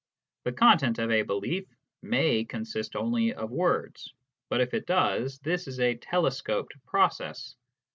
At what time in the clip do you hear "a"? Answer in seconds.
1.11-1.21, 5.79-5.93